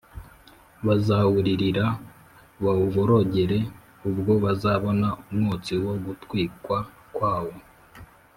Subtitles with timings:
[0.85, 1.85] bazawuririra
[2.63, 3.59] bawuborogere
[4.09, 6.77] ubwo bazabona umwotsi wo gutwikwa
[7.15, 7.53] kwawo,